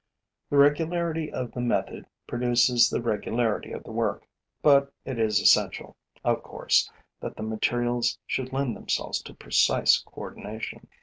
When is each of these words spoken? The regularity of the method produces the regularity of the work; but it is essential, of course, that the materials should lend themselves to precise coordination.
The 0.49 0.57
regularity 0.57 1.31
of 1.31 1.51
the 1.51 1.61
method 1.61 2.07
produces 2.25 2.89
the 2.89 2.99
regularity 3.03 3.71
of 3.71 3.83
the 3.83 3.91
work; 3.91 4.27
but 4.63 4.91
it 5.05 5.19
is 5.19 5.39
essential, 5.39 5.95
of 6.23 6.41
course, 6.41 6.89
that 7.19 7.35
the 7.37 7.43
materials 7.43 8.17
should 8.25 8.51
lend 8.51 8.75
themselves 8.75 9.21
to 9.21 9.35
precise 9.35 9.99
coordination. 9.99 10.87